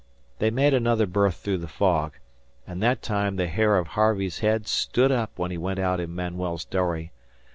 [0.39, 2.13] They made another berth through the fog,
[2.65, 6.09] and that time the hair of Harvey's head stood up when he went out in
[6.15, 7.11] Manuel's dory.